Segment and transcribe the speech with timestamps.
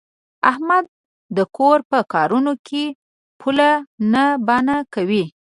[0.51, 0.85] احمد
[1.37, 2.83] د کور په کارونو کې
[3.41, 3.71] پوله
[4.13, 5.25] نه بانه کوي.